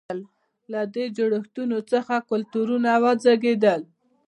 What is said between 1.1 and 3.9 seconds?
جوړښتونو څخه کلتورونه وزېږېدل.